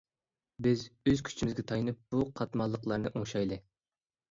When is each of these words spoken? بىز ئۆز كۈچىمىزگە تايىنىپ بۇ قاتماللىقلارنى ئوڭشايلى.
بىز 0.67 0.85
ئۆز 1.11 1.21
كۈچىمىزگە 1.27 1.67
تايىنىپ 1.73 2.01
بۇ 2.15 2.25
قاتماللىقلارنى 2.41 3.15
ئوڭشايلى. 3.21 3.63